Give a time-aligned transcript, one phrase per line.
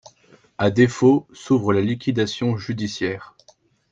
[0.57, 3.35] À défaut, s'ouvre la liquidation judiciaire.